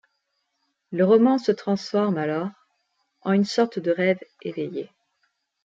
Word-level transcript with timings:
Le 0.91 1.05
roman 1.05 1.37
se 1.37 1.51
transforme 1.51 2.17
alors 2.17 2.49
en 3.21 3.33
une 3.33 3.45
sorte 3.45 3.77
de 3.77 3.91
rêve 3.91 4.17
éveillé. 4.41 4.89